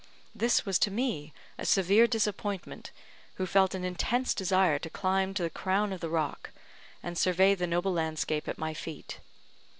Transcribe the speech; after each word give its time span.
This 0.33 0.65
was 0.65 0.79
to 0.79 0.89
me 0.89 1.31
a 1.59 1.63
severe 1.63 2.07
disappointment, 2.07 2.89
who 3.35 3.45
felt 3.45 3.75
an 3.75 3.83
intense 3.83 4.33
desire 4.33 4.79
to 4.79 4.89
climb 4.89 5.35
to 5.35 5.43
the 5.43 5.49
crown 5.51 5.93
of 5.93 5.99
the 6.01 6.09
rock, 6.09 6.49
and 7.03 7.15
survey 7.15 7.53
the 7.53 7.67
noble 7.67 7.93
landscape 7.93 8.47
at 8.47 8.57
my 8.57 8.73
feet. 8.73 9.19